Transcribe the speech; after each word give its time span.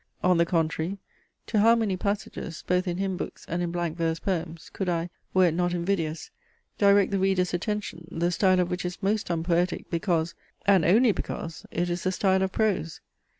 On 0.23 0.39
the 0.39 0.47
contrary 0.47 0.97
to 1.45 1.59
how 1.59 1.75
many 1.75 1.95
passages, 1.95 2.63
both 2.65 2.87
in 2.87 2.97
hymn 2.97 3.17
books 3.17 3.45
and 3.47 3.61
in 3.61 3.71
blank 3.71 3.97
verse 3.97 4.17
poems, 4.17 4.71
could 4.73 4.89
I, 4.89 5.11
(were 5.31 5.45
it 5.45 5.53
not 5.53 5.75
invidious), 5.75 6.31
direct 6.79 7.11
the 7.11 7.19
reader's 7.19 7.53
attention, 7.53 8.07
the 8.09 8.31
style 8.31 8.59
of 8.59 8.71
which 8.71 8.83
is 8.83 9.03
most 9.03 9.27
unpoetic, 9.29 9.91
because, 9.91 10.33
and 10.65 10.83
only 10.83 11.11
because, 11.11 11.67
it 11.69 11.87
is 11.87 12.01
the 12.01 12.11
style 12.11 12.41
of 12.41 12.51
prose? 12.51 12.99